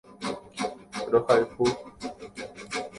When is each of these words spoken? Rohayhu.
Rohayhu. 1.11 1.65